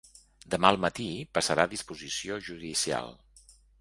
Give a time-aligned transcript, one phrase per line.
[0.53, 1.05] Demà al matí
[1.39, 3.13] passarà a disposició judicial.